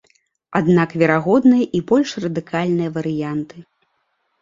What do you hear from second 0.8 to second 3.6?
верагодныя і больш радыкальныя варыянты.